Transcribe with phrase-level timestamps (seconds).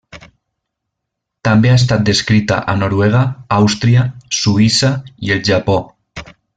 [1.47, 3.23] També ha estat descrita a Noruega,
[3.61, 4.09] Àustria,
[4.41, 4.93] Suïssa
[5.29, 5.81] i el Japó.